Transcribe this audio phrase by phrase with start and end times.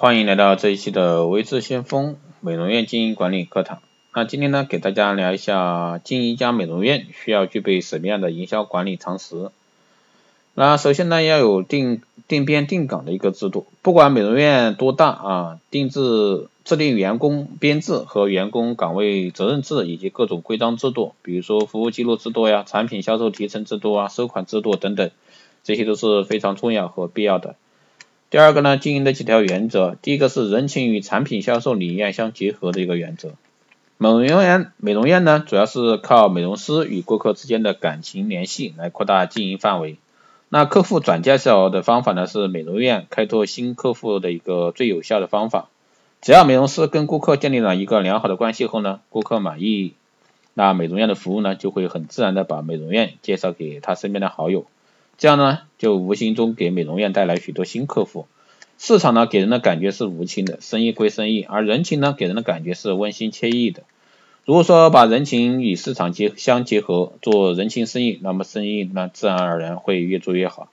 [0.00, 3.82] 欢迎来到这一期的微智先锋美容院经营管理课堂。
[4.14, 9.50] 那今天呢，给大家聊一下经营一家美容院需要具备什么样的营销管理常识。
[10.54, 25.10] 那首先呢，要有定定编定岗的一个制度，不管美容院多大啊，定制制定员工编制和员工岗位责任制以及各种规章制度，比如说服务记录制度呀、产品销售提成制度啊、收款制度等等，
[25.62, 27.56] 这些都是非常重要和必要的。
[28.30, 33.30] 第二个呢，经营的几条原则，第一个是人情与产品销售理念相结合的一个原则。
[33.98, 39.96] 美容院，美容院呢，主要是靠美容师与顾客之间的感情联系来扩大经营范围。
[40.48, 45.68] 那客户转介绍的方法呢，是美容院开拓新客户的一个最有效的方法。
[46.22, 49.94] 只要美容师跟顾客建立了一个良好的关系后呢，顾客满意，
[50.54, 54.66] 那美容院的服务呢，就会很自然的把美容院介绍给他身边的好友。
[55.20, 58.24] 这样呢，就无形中给美容院带来许多新客户。
[58.78, 63.82] 市场呢，给人的感觉是无情的，生意归生意，而人情呢，给人的感觉是温馨惬意的。
[64.46, 70.70] 如果说把人情与市场结相结合，做人情生意，那么生意呢，自然而然会越做越好。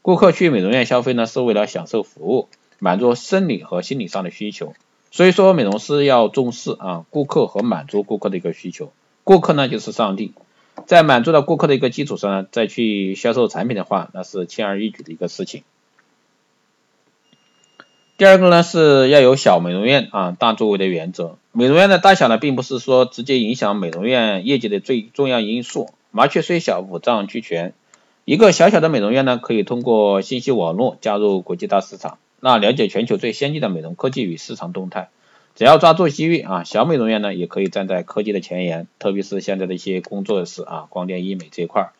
[0.00, 2.48] 顾客去美容院消费呢，是为了享受服务，
[2.78, 4.72] 满足生理和心理上的需求。
[5.10, 8.92] 所以说，美容师要重视啊，顾客和满足顾客的一个需求。
[9.24, 10.32] 顾客呢，就是上帝。
[10.90, 15.62] 在满足了顾客的一个基础上呢，再去销售产品的话，那是轻而易举的一个事情。
[18.18, 21.36] 第二个呢，是要有小美容院啊大作为的原则。
[21.52, 25.90] 美容院的大小呢，并不是说直接影响美容院业绩的最重要因素。
[26.10, 27.72] 麻雀虽小，五脏俱全。
[28.24, 35.10] 一个小小的美容院呢，可以通过信息网络加入国际大市场，那了解全球最先进的美容科技与市场动态。
[35.54, 41.90] 只要抓住机遇啊，小美容院呢也可以站在科技的前沿，特别是现在的一些工作室啊，光电医美这一块，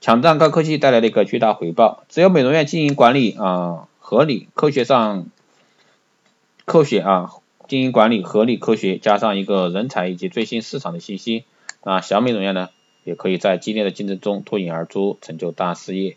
[0.00, 2.02] 抢占高科技带来的一个巨大回报。
[2.08, 5.26] 只有美容院经营管理啊合理、科学上
[6.64, 7.30] 科学啊，
[7.68, 11.44] 经营管理合理科学，加上一个人才以及最新市场的信息
[11.82, 12.70] 啊，小美容院呢
[13.04, 16.16] 也可以在激烈的竞争中脱颖而出，成就大事业。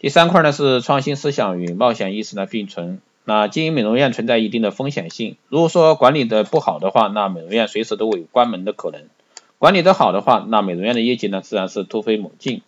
[0.00, 3.00] 第三块呢是创新思想与冒险意识的并存。
[3.26, 9.02] 那经营美容院存在一定的风险性，如果说管理的不好的话，那美容院随时都会有关门的可能；
[9.58, 12.60] 管理的好的话，那美容院的业绩呢自然是突飞猛进。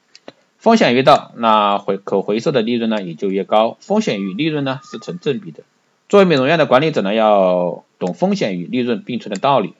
[0.57, 3.77] 风险越大，那回可回收的利润呢也就越高。
[3.81, 5.63] 风险与利润呢是成正比的。
[6.09, 9.75] 作为美容院的管理者呢，要懂风险与利润并存的道理，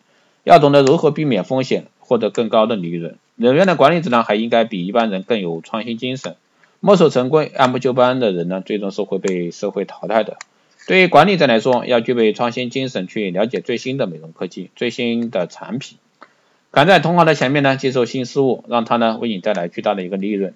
[0.45, 3.17] 要懂得如何避免风险，获得更高的利润。
[3.35, 6.37] 美容院的管理者呢，还应该比一般人更有创新精神。
[6.81, 10.37] 墨守成规、按部就班的人呢，最终是会被社会淘汰的。
[10.87, 15.99] 对于管理者来说，要具备创新精神，去了解最新的美容科技、最新的产品，
[16.71, 20.55] 赶在同行的前面呢，接受新事物，让它呢为你带来巨大的一个利润。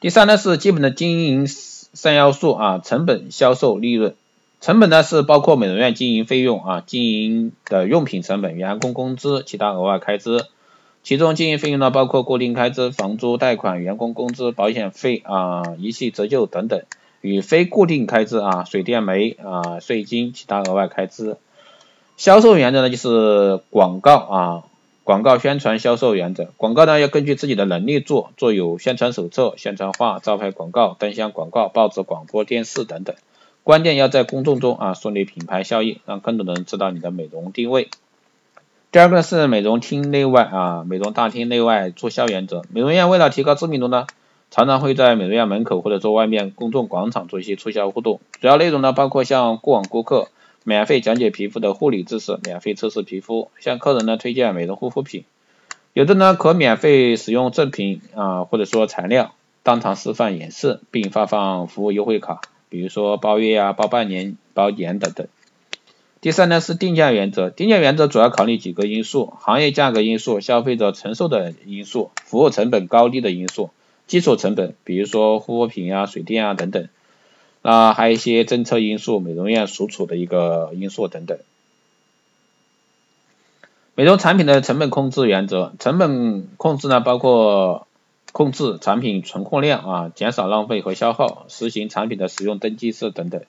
[0.00, 4.14] 第三呢是基本的经营三要素啊，成本、销售、利润。
[4.60, 10.44] 成本呢是包括美容院经营费用啊，经营的用品成本、员工工资、其他额外开支。
[11.02, 16.82] 其中经营费用呢包括固定开支、房租、贷款、员工工资、保险费啊、仪器折旧等等。
[17.20, 21.36] 与非固定开支啊，水电煤啊，税金，其他额外开支。
[22.16, 24.64] 销售原则呢，就是广告啊，
[25.04, 26.48] 广告宣传销售原则。
[26.56, 33.16] 广告呢，要根据自己的能力做，做有宣传手册、宣传画、招牌广告、灯箱广告、报纸、广播电视等等。
[33.64, 37.88] 关键要在公众中啊，树立品牌效应，让更多的人知道你的美容定位。
[38.92, 42.62] 第二个是美容厅内外啊，美容大厅内外促销原则。
[42.70, 44.06] 美容院为了提高知名度呢。
[44.50, 50.28] 常常会在美容院门口或者说外面公众广场做一些促销活动，主要内容呢包括向过往顾客
[50.64, 55.24] 免费讲解皮肤的护理知识，免费测试皮肤，向客人呢推荐美容护肤品，
[55.92, 65.28] 有的呢可免费使用赠品啊或者说材料，当场示范演示，并发放服务优惠卡，比如说包月啊、包半年、包年等等。
[66.20, 73.70] 第三呢是定价原则，定价原则主要考虑几个因素：行业价格因素、消费者承受的因素、服务成本高低的因素。
[74.10, 76.88] 基础成本，比如说护肤品啊、水电啊等等，
[77.62, 81.38] 那还有一些政策因素、美容院所处的一个因素等等。
[83.94, 87.86] 美容产品的成本控制原则，成本控制呢包括
[88.32, 93.40] 控制产品存货量啊，减少浪费和消耗，实行产品的使用登记制等等。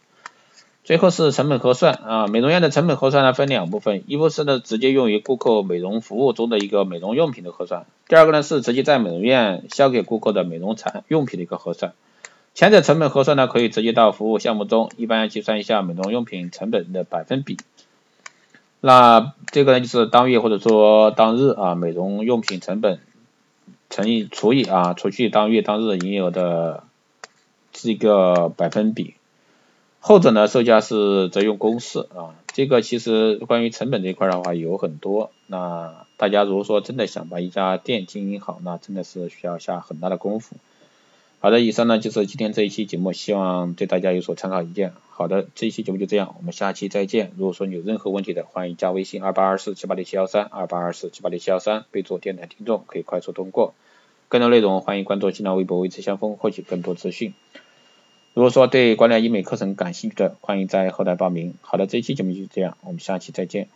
[0.84, 11.94] 最后是成本核算啊，美容院的成本核算呢分两部分，一部分呢直接用于顾客美容服务中的一个美容用品的核算，第二个呢是直接在美容院销给顾客的美容产用品的一个核算。
[12.54, 17.56] 前者成本核算呢可以直接到服务项目中，一般要计算一下美容用品成本的百分比。
[18.82, 23.00] 那这个呢就是当月或者说当日啊美容用品成本
[23.90, 26.84] 乘以除以啊除去当月当日营业额的
[27.72, 29.16] 这个百分比。
[30.02, 32.36] 后者呢，售价是则用公式啊。
[32.54, 40.58] 这个其实关于成本这一块的话有很多，那大家如果说真的想把一家店经营好，那真的是需要下很大的功夫。
[41.40, 44.94] 好的，以上呢就是今天这一期节目，希望对大家有所参考意见。
[45.10, 47.32] 好的，这一期节目就这样，我们下期再见。
[47.38, 53.74] 如果说你有任何问题的，欢迎加微信二八二四七八六七幺三二八二四七八六七幺三，备注电台听众，可以快速通过。
[54.28, 57.34] 更多内容欢迎关注新浪微博“微知相锋”，获取更多资讯。
[58.34, 61.54] 如果说对管理医美课程感兴趣的，欢迎在后台报名。
[61.60, 63.68] 好的，这期节目就是这样，我们下期再见。